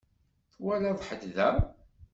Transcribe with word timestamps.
Twalaḍ 0.53 0.99
ḥedd 1.07 1.23
da? 1.35 1.49